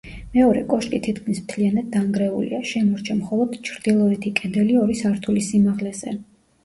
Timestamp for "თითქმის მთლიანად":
1.07-1.91